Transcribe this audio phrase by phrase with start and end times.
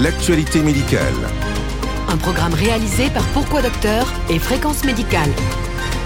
[0.00, 1.14] l'actualité médicale.
[2.08, 5.30] Un programme réalisé par Pourquoi Docteur et Fréquence Médicale.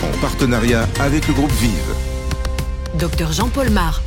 [0.03, 1.95] En partenariat avec le groupe Vive.
[2.99, 4.03] Docteur Jean-Paul Mar.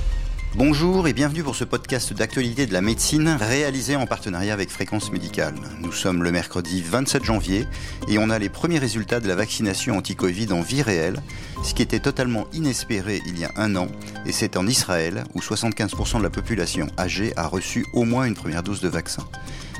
[0.55, 5.11] Bonjour et bienvenue pour ce podcast d'actualité de la médecine réalisé en partenariat avec Fréquence
[5.11, 5.55] Médicale.
[5.81, 7.67] Nous sommes le mercredi 27 janvier
[8.07, 11.21] et on a les premiers résultats de la vaccination anti-Covid en vie réelle,
[11.61, 13.87] ce qui était totalement inespéré il y a un an
[14.25, 18.35] et c'est en Israël où 75% de la population âgée a reçu au moins une
[18.35, 19.27] première dose de vaccin.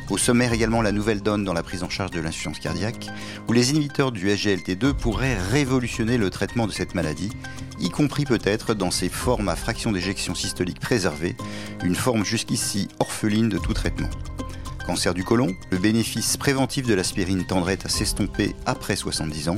[0.10, 3.08] Au sommaire également la nouvelle donne dans la prise en charge de l'insuffisance cardiaque,
[3.48, 7.32] où les inhibiteurs du SGLT2 pourraient révolutionner le traitement de cette maladie,
[7.80, 11.36] y compris peut-être dans ses formes à fraction d'éjection systolique préservée,
[11.84, 14.10] une forme jusqu'ici orpheline de tout traitement.
[14.86, 19.56] Cancer du côlon, le bénéfice préventif de l'aspirine tendrait à s'estomper après 70 ans.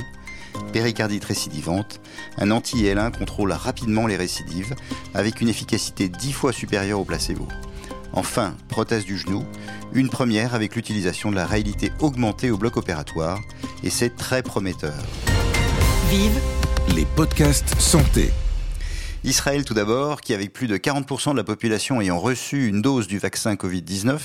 [0.72, 2.00] Péricardite récidivante,
[2.38, 4.74] un anti-IL1 contrôle rapidement les récidives
[5.12, 7.46] avec une efficacité 10 fois supérieure au placebo.
[8.12, 9.44] Enfin, prothèse du genou,
[9.92, 13.40] une première avec l'utilisation de la réalité augmentée au bloc opératoire,
[13.82, 14.94] et c'est très prometteur.
[16.10, 16.38] Vive
[16.94, 18.30] Les podcasts santé.
[19.24, 23.08] Israël tout d'abord, qui avec plus de 40% de la population ayant reçu une dose
[23.08, 24.20] du vaccin Covid-19,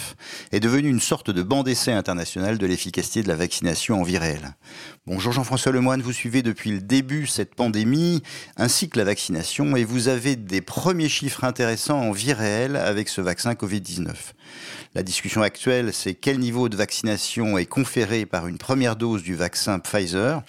[0.52, 4.20] est devenu une sorte de banc d'essai international de l'efficacité de la vaccination en vie
[4.20, 4.54] réelle.
[5.08, 8.22] Bonjour Jean-François Lemoine, vous suivez depuis le début cette pandémie
[8.56, 13.10] ainsi que la vaccination et vous avez des premiers chiffres intéressants en vie réelle avec
[13.10, 14.12] ce vaccin Covid-19.
[14.94, 19.34] La discussion actuelle, c'est quel niveau de vaccination est conféré par une première dose du
[19.34, 20.44] vaccin Pfizer,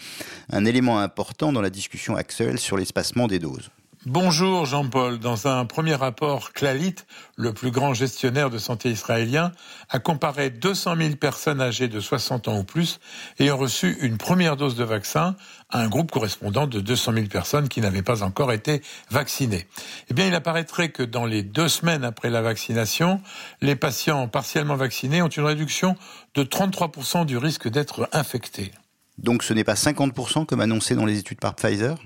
[0.53, 3.71] un élément important dans la discussion actuelle sur l'espacement des doses.
[4.07, 5.19] Bonjour Jean-Paul.
[5.19, 6.97] Dans un premier rapport, Clalit,
[7.37, 9.51] le plus grand gestionnaire de santé israélien,
[9.89, 13.01] a comparé 200 000 personnes âgées de 60 ans ou plus
[13.41, 15.37] ayant reçu une première dose de vaccin
[15.71, 19.67] à un groupe correspondant de 200 000 personnes qui n'avaient pas encore été vaccinées.
[20.11, 23.23] Eh bien, il apparaîtrait que dans les deux semaines après la vaccination,
[23.63, 25.97] les patients partiellement vaccinés ont une réduction
[26.35, 28.71] de 33% du risque d'être infectés.
[29.17, 31.97] Donc ce n'est pas 50% comme annoncé dans les études par Pfizer?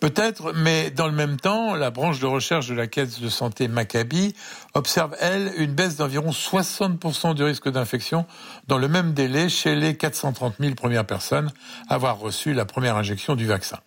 [0.00, 3.66] Peut-être, mais dans le même temps, la branche de recherche de la caisse de santé
[3.66, 4.34] Maccabi
[4.74, 8.26] observe, elle, une baisse d'environ 60% du risque d'infection
[8.68, 11.50] dans le même délai chez les 430 000 premières personnes
[11.88, 13.78] à avoir reçu la première injection du vaccin.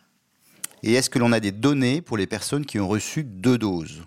[0.82, 4.02] Et est-ce que l'on a des données pour les personnes qui ont reçu deux doses?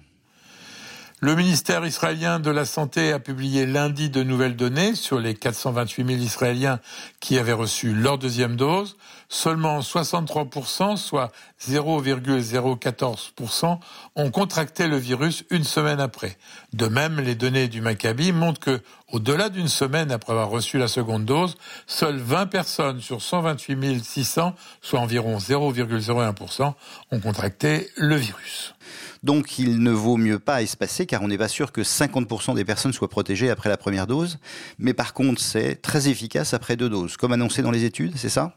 [1.24, 6.04] Le ministère israélien de la Santé a publié lundi de nouvelles données sur les 428
[6.04, 6.80] 000 Israéliens
[7.20, 8.96] qui avaient reçu leur deuxième dose.
[9.34, 11.32] Seulement 63%, soit
[11.66, 13.78] 0,014%,
[14.14, 16.36] ont contracté le virus une semaine après.
[16.74, 20.86] De même, les données du Maccabi montrent que, au-delà d'une semaine après avoir reçu la
[20.86, 21.56] seconde dose,
[21.86, 26.74] seules 20 personnes sur 128 600, soit environ 0,01%,
[27.10, 28.74] ont contracté le virus.
[29.22, 32.66] Donc il ne vaut mieux pas espacer car on n'est pas sûr que 50% des
[32.66, 34.36] personnes soient protégées après la première dose.
[34.78, 38.28] Mais par contre, c'est très efficace après deux doses, comme annoncé dans les études, c'est
[38.28, 38.54] ça?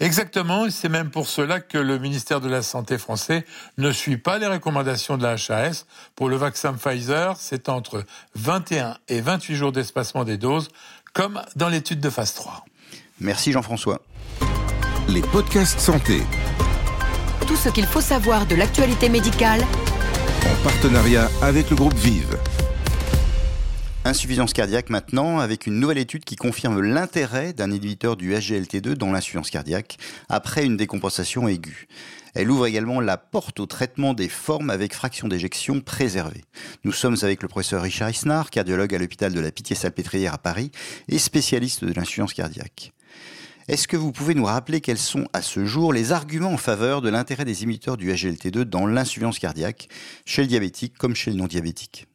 [0.00, 3.44] Exactement, et c'est même pour cela que le ministère de la Santé français
[3.78, 5.86] ne suit pas les recommandations de la HAS.
[6.16, 8.04] Pour le vaccin Pfizer, c'est entre
[8.34, 10.68] 21 et 28 jours d'espacement des doses,
[11.12, 12.64] comme dans l'étude de phase 3.
[13.20, 14.00] Merci Jean-François.
[15.08, 16.22] Les podcasts santé.
[17.46, 19.62] Tout ce qu'il faut savoir de l'actualité médicale
[20.50, 22.38] En partenariat avec le groupe Vive.
[24.04, 29.12] Insuffisance cardiaque maintenant, avec une nouvelle étude qui confirme l'intérêt d'un inhibiteur du SGLT2 dans
[29.12, 29.96] l'insuffisance cardiaque
[30.28, 31.86] après une décompensation aiguë.
[32.34, 36.42] Elle ouvre également la porte au traitement des formes avec fraction d'éjection préservée.
[36.82, 40.72] Nous sommes avec le professeur Richard Isnard, cardiologue à l'hôpital de la Pitié-Salpêtrière à Paris
[41.06, 42.92] et spécialiste de l'insuffisance cardiaque.
[43.68, 47.02] Est-ce que vous pouvez nous rappeler quels sont à ce jour les arguments en faveur
[47.02, 49.88] de l'intérêt des imiteurs du SGLT2 dans l'insuffisance cardiaque,
[50.26, 52.08] chez le diabétique comme chez le non-diabétique?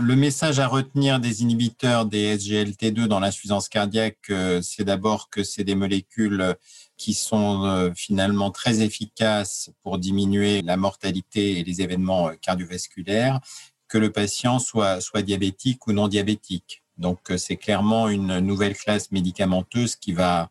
[0.00, 5.44] Le message à retenir des inhibiteurs des SGLT2 dans l'insuffisance cardiaque, euh, c'est d'abord que
[5.44, 6.56] c'est des molécules
[6.96, 13.40] qui sont euh, finalement très efficaces pour diminuer la mortalité et les événements euh, cardiovasculaires,
[13.88, 16.82] que le patient soit diabétique ou non diabétique.
[16.98, 20.50] Donc c'est clairement une nouvelle classe médicamenteuse qui va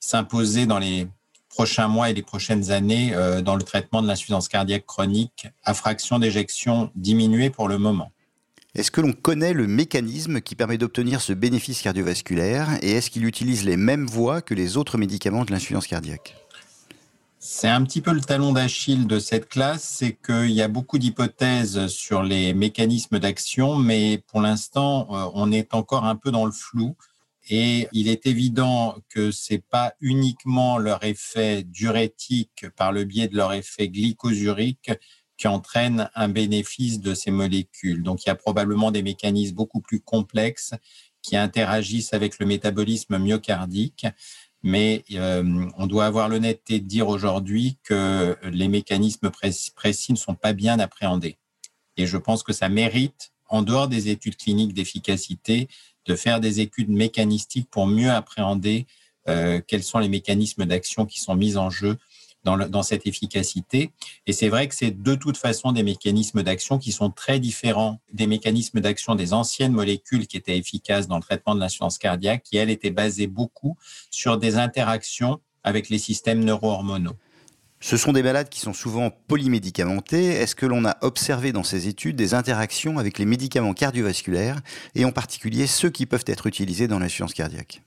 [0.00, 1.06] s'imposer dans les
[1.48, 3.12] prochains mois et les prochaines années
[3.44, 8.10] dans le traitement de l'insuffisance cardiaque chronique à fraction d'éjection diminuée pour le moment.
[8.76, 13.24] Est-ce que l'on connaît le mécanisme qui permet d'obtenir ce bénéfice cardiovasculaire et est-ce qu'il
[13.24, 16.36] utilise les mêmes voies que les autres médicaments de l'insuffisance cardiaque?
[17.40, 20.98] C'est un petit peu le talon d'Achille de cette classe, c'est qu'il y a beaucoup
[20.98, 26.46] d'hypothèses sur les mécanismes d'action, mais pour l'instant, euh, on est encore un peu dans
[26.46, 26.96] le flou.
[27.48, 33.36] Et il est évident que c'est pas uniquement leur effet diurétique par le biais de
[33.36, 34.92] leur effet glycosurique
[35.40, 38.02] qui entraîne un bénéfice de ces molécules.
[38.02, 40.74] Donc, il y a probablement des mécanismes beaucoup plus complexes
[41.22, 44.06] qui interagissent avec le métabolisme myocardique.
[44.62, 50.34] Mais euh, on doit avoir l'honnêteté de dire aujourd'hui que les mécanismes précis ne sont
[50.34, 51.38] pas bien appréhendés.
[51.96, 55.68] Et je pense que ça mérite, en dehors des études cliniques d'efficacité,
[56.04, 58.86] de faire des études mécanistiques pour mieux appréhender
[59.26, 61.96] euh, quels sont les mécanismes d'action qui sont mis en jeu
[62.44, 63.92] dans, cette efficacité.
[64.26, 68.00] Et c'est vrai que c'est de toute façon des mécanismes d'action qui sont très différents
[68.12, 72.42] des mécanismes d'action des anciennes molécules qui étaient efficaces dans le traitement de l'insuffisance cardiaque,
[72.42, 73.76] qui, elles, étaient basées beaucoup
[74.10, 77.16] sur des interactions avec les systèmes neurohormonaux.
[77.82, 80.26] Ce sont des malades qui sont souvent polymédicamentés.
[80.26, 84.60] Est-ce que l'on a observé dans ces études des interactions avec les médicaments cardiovasculaires
[84.94, 87.82] et en particulier ceux qui peuvent être utilisés dans l'insuffisance cardiaque?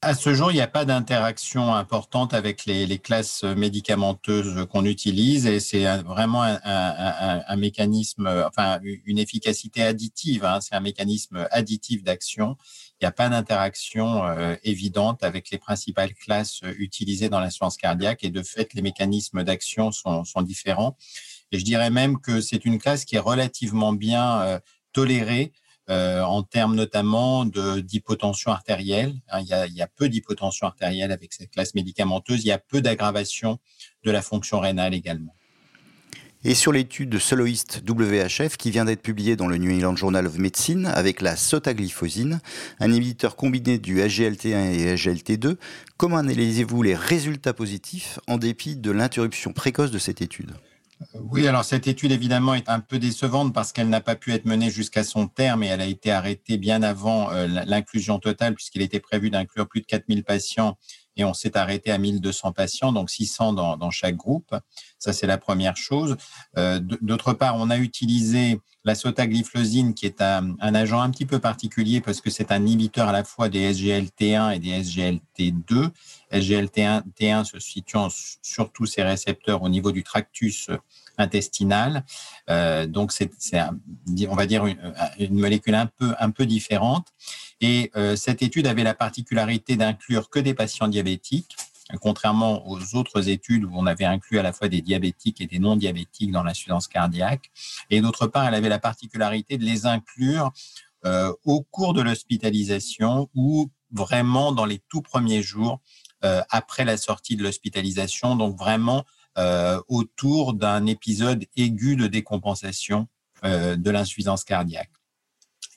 [0.00, 5.46] À ce jour, il n'y a pas d'interaction importante avec les, classes médicamenteuses qu'on utilise
[5.46, 10.44] et c'est vraiment un, mécanisme, enfin une efficacité additive.
[10.44, 10.60] Hein.
[10.60, 12.56] c'est un mécanisme additif d'action.
[13.00, 18.22] Il n'y a pas d'interaction euh, évidente avec les principales classes utilisées dans l'insuffisance cardiaque
[18.22, 20.96] et de fait, les mécanismes d'action sont, différents.
[21.50, 24.60] Et je dirais même que c'est une classe qui est relativement bien euh,
[24.92, 25.52] tolérée
[25.90, 29.14] euh, en termes notamment d'hypotension artérielle.
[29.30, 32.44] Hein, il, y a, peu d'hypotension artérielle avec cette classe médicamenteuse.
[32.44, 33.58] Il y a peu d'aggravation
[34.04, 35.34] de la fonction rénale également.
[36.44, 40.24] Et sur l'étude de soloiste WHF qui vient d'être publiée dans le New England Journal
[40.26, 42.40] of Medicine avec la sotaglifosine,
[42.78, 45.56] un inhibiteur combiné du SGLT1 et SGLT2,
[45.96, 50.52] comment analysez-vous les résultats positifs en dépit de l'interruption précoce de cette étude?
[51.14, 54.44] Oui, alors cette étude évidemment est un peu décevante parce qu'elle n'a pas pu être
[54.44, 58.82] menée jusqu'à son terme et elle a été arrêtée bien avant euh, l'inclusion totale puisqu'il
[58.82, 60.76] était prévu d'inclure plus de 4000 patients
[61.18, 64.54] et on s'est arrêté à 1200 patients, donc 600 dans, chaque groupe.
[64.98, 66.16] Ça, c'est la première chose.
[66.56, 71.40] Euh, d'autre part, on a utilisé la sotagliflozine, qui est un, agent un petit peu
[71.40, 75.90] particulier parce que c'est un inhibiteur à la fois des SGLT1 et des SGLT2.
[76.32, 78.08] SGLT1 se situant
[78.42, 80.70] sur tous ces récepteurs au niveau du tractus
[81.18, 82.04] intestinal.
[82.48, 83.30] Euh, donc, c'est,
[84.28, 87.08] on va dire, une, une, molécule un peu, un peu différente.
[87.60, 91.56] Et euh, cette étude avait la particularité d'inclure que des patients diabétiques,
[92.00, 95.58] contrairement aux autres études où on avait inclus à la fois des diabétiques et des
[95.58, 97.50] non-diabétiques dans l'insuffisance cardiaque.
[97.90, 100.52] Et d'autre part, elle avait la particularité de les inclure
[101.04, 105.80] euh, au cours de l'hospitalisation ou vraiment dans les tout premiers jours
[106.24, 109.04] euh, après la sortie de l'hospitalisation, donc vraiment
[109.86, 113.06] autour d'un épisode aigu de décompensation
[113.44, 114.90] de l'insuffisance cardiaque.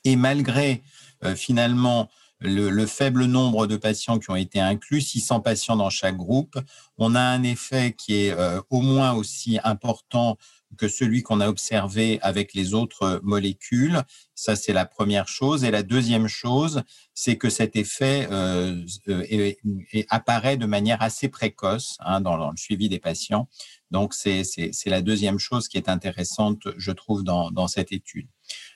[0.04, 0.82] Et malgré
[1.24, 2.08] euh, finalement
[2.40, 6.58] le, faible nombre de patients qui ont été inclus, 600 patients dans chaque groupe,
[6.98, 10.36] on a un effet qui est euh, au moins aussi important
[10.76, 14.02] que celui qu'on a observé avec les autres molécules.
[14.34, 15.64] Ça, c'est la première chose.
[15.64, 16.82] Et la deuxième chose,
[17.14, 18.82] c'est que cet effet euh,
[20.08, 23.48] apparaît de manière assez précoce hein, dans, le suivi des patients.
[23.90, 28.26] Donc, c'est la deuxième chose qui est intéressante, je trouve, dans cette étude.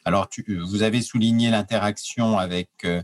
[0.06, 3.03] Alors, vous avez souligné l'interaction avec euh,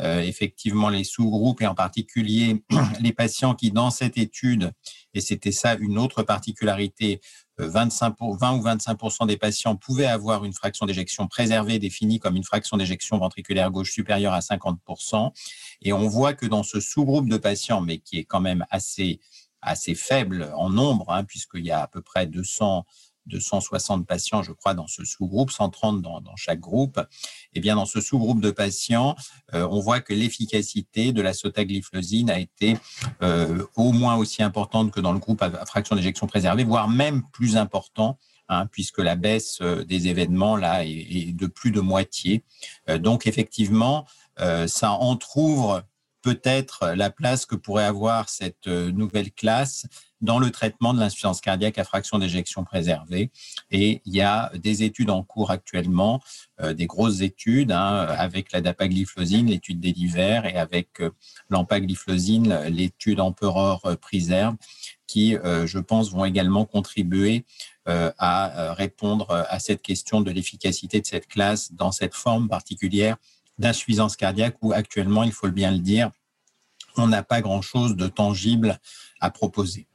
[0.00, 2.64] euh, effectivement les sous-groupes et en particulier
[3.00, 4.72] les patients qui, dans cette étude,
[5.14, 7.20] et c'était ça une autre particularité,
[7.58, 12.18] 25 euh, pour, 20 ou 25 des patients pouvaient avoir une fraction d'éjection préservée définie
[12.18, 15.30] comme une fraction d'éjection ventriculaire gauche supérieure à 50%
[15.82, 19.20] Et on voit que dans ce sous-groupe de patients, mais qui est quand même assez
[19.62, 22.86] assez faible en nombre, hein, puisqu'il y a à peu près 200
[23.30, 26.98] 260 patients, je crois, dans ce sous-groupe, 130 dans, chaque groupe.
[26.98, 27.04] Et
[27.54, 29.16] eh bien, dans ce sous-groupe de patients,
[29.54, 32.76] euh, on voit que l'efficacité de la sotagliflozine a été
[33.22, 37.22] euh, au moins aussi importante que dans le groupe à, fraction d'éjection préservée, voire même
[37.32, 38.18] plus important.
[38.52, 42.42] Hein, puisque la baisse euh, des événements là est, de plus de moitié.
[42.98, 44.06] donc effectivement,
[44.66, 45.84] ça entrouvre
[46.22, 49.86] peut-être la place que pourrait avoir cette nouvelle classe
[50.20, 53.30] dans le traitement de l'insuffisance cardiaque à fraction d'éjection préservée.
[53.70, 56.20] Et il y a des études en cours actuellement,
[56.60, 61.10] euh, des grosses études hein, avec la dapagliflozine, l'étude des divers, et avec euh,
[61.48, 64.56] l'empagliflozine, l'étude Emperor euh, Preserve,
[65.06, 67.44] qui, euh, je pense, vont également contribuer
[67.88, 73.16] euh, à répondre à cette question de l'efficacité de cette classe dans cette forme particulière
[73.58, 76.10] d'insuffisance cardiaque où actuellement, il faut bien le dire,
[76.96, 78.78] on n'a pas grand-chose de tangible
[79.20, 79.86] à proposer.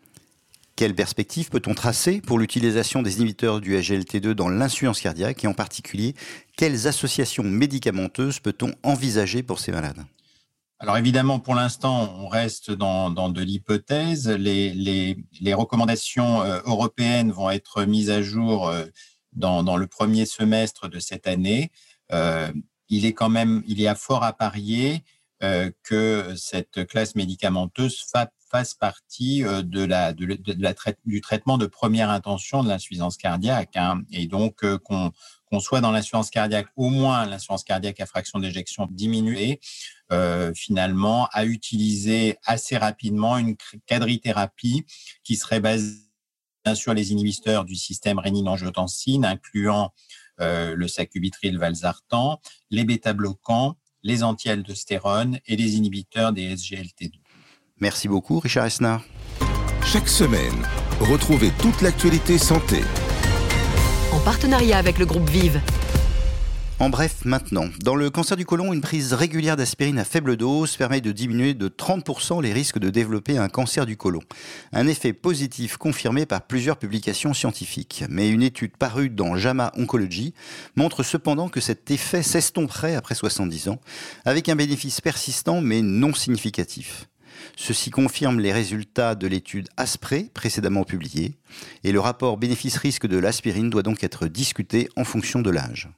[0.75, 5.53] Quelle perspective peut-on tracer pour l'utilisation des inhibiteurs du SGLT2 dans l'insuffisance cardiaque et en
[5.53, 6.15] particulier,
[6.57, 10.03] quelles associations médicamenteuses peut-on envisager pour ces malades?
[10.79, 14.27] Alors évidemment, pour l'instant, on reste dans, de l'hypothèse.
[14.27, 15.15] Les,
[15.53, 18.85] recommandations euh, européennes vont être mises à jour euh,
[19.31, 21.71] dans, le premier semestre de cette année.
[22.11, 22.51] Euh,
[22.89, 25.03] il est quand même, il y a fort à parier
[25.83, 28.01] que cette classe médicamenteuse
[28.55, 34.27] fasse partie euh, de la, du traitement de première intention de l'insuffisance cardiaque, hein, et
[34.27, 39.59] donc euh, qu'on soit dans l'insuffisance cardiaque, au moins l'insuffisance cardiaque à fraction d'éjection diminuée,
[40.13, 43.57] euh, finalement, à utiliser assez rapidement une
[43.87, 44.85] quadrithérapie
[45.25, 45.97] qui serait basée
[46.75, 49.91] sur les inhibiteurs du système rénine-angiotensine, incluant
[50.39, 57.24] euh, le sacubitril valsartan, les bêta-bloquants, les anti-aldostérone et les inhibiteurs des SGLT2.
[57.81, 59.03] Merci beaucoup, Richard Esnard.
[59.83, 60.65] Chaque semaine,
[61.01, 62.81] retrouvez toute l'actualité santé
[64.13, 65.59] en partenariat avec le groupe Vive.
[66.79, 70.77] En bref, maintenant, dans le cancer du côlon, une prise régulière d'aspirine à faible dose
[70.77, 74.21] permet de diminuer de 30% les risques de développer un cancer du côlon.
[74.71, 78.05] Un effet positif confirmé par plusieurs publications scientifiques.
[78.09, 80.33] Mais une étude parue dans JAMA Oncology
[80.77, 83.81] montre cependant que cet effet s'estomperait après 70 ans,
[84.23, 87.07] avec un bénéfice persistant mais non significatif.
[87.55, 91.35] Ceci confirme les résultats de l'étude ASPRE précédemment publiée,
[91.83, 95.89] et le rapport bénéfice-risque de l'aspirine doit donc être discuté en fonction de l'âge.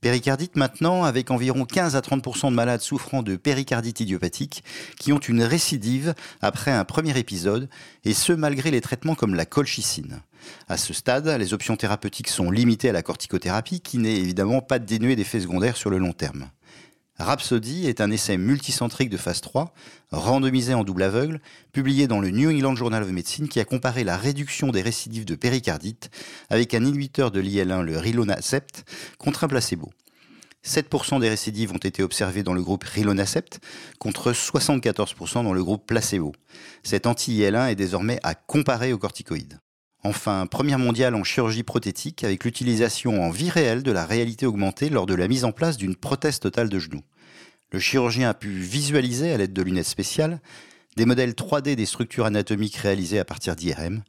[0.00, 4.62] Péricardite maintenant, avec environ 15 à 30% de malades souffrant de péricardite idiopathique
[4.96, 7.68] qui ont une récidive après un premier épisode,
[8.04, 10.20] et ce malgré les traitements comme la colchicine.
[10.68, 14.78] À ce stade, les options thérapeutiques sont limitées à la corticothérapie qui n'est évidemment pas
[14.78, 16.48] dénuée d'effets secondaires sur le long terme.
[17.18, 19.74] Rhapsody est un essai multicentrique de phase 3,
[20.12, 21.40] randomisé en double aveugle,
[21.72, 25.24] publié dans le New England Journal of Medicine qui a comparé la réduction des récidives
[25.24, 26.10] de péricardite
[26.48, 28.84] avec un inhibiteur de l'IL1, le rilonacept,
[29.18, 29.90] contre un placebo.
[30.64, 33.58] 7% des récidives ont été observées dans le groupe rilonacept
[33.98, 36.32] contre 74% dans le groupe placebo.
[36.84, 39.58] Cet anti-IL1 est désormais à comparer aux corticoïdes.
[40.04, 44.90] Enfin, première mondiale en chirurgie prothétique avec l'utilisation en vie réelle de la réalité augmentée
[44.90, 47.02] lors de la mise en place d'une prothèse totale de genou.
[47.72, 50.40] Le chirurgien a pu visualiser à l'aide de lunettes spéciales
[50.96, 54.02] des modèles 3D des structures anatomiques réalisées à partir d'IRM,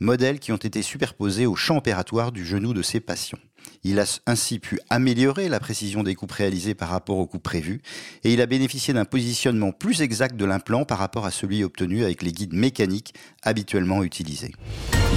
[0.00, 3.38] modèles qui ont été superposés au champ opératoire du genou de ses patients.
[3.82, 7.80] Il a ainsi pu améliorer la précision des coupes réalisées par rapport aux coupes prévues
[8.24, 12.04] et il a bénéficié d'un positionnement plus exact de l'implant par rapport à celui obtenu
[12.04, 14.52] avec les guides mécaniques habituellement utilisés.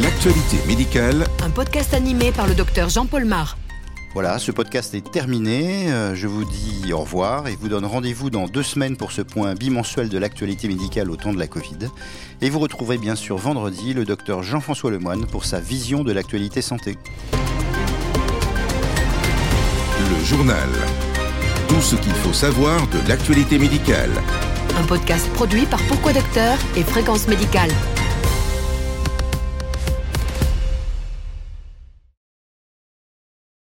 [0.02, 1.26] L'actualité médicale.
[1.42, 3.58] Un podcast animé par le docteur Jean-Paul Mar.
[4.14, 5.92] Voilà, ce podcast est terminé.
[5.92, 9.24] Euh, je vous dis au revoir et vous donne rendez-vous dans deux semaines pour ce
[9.24, 11.90] point bimensuel de l'actualité médicale au temps de la Covid.
[12.42, 16.62] Et vous retrouverez bien sûr vendredi le docteur Jean-François Lemoine pour sa vision de l'actualité
[16.62, 16.96] santé.
[20.00, 20.70] Le journal.
[21.68, 24.12] Tout ce qu'il faut savoir de l'actualité médicale.
[24.78, 27.72] Un podcast produit par Pourquoi Docteur et Fréquence Médicale.